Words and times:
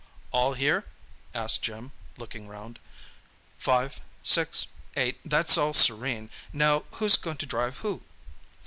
"All 0.31 0.53
here?" 0.53 0.87
asked 1.31 1.61
Jim, 1.61 1.91
looking 2.17 2.47
round. 2.47 2.79
"Five, 3.59 3.99
six, 4.23 4.65
eight—that's 4.97 5.59
all 5.59 5.75
serene. 5.75 6.31
Now 6.51 6.85
who's 6.93 7.17
going 7.17 7.37
to 7.37 7.45
drive 7.45 7.77
who?" 7.85 8.01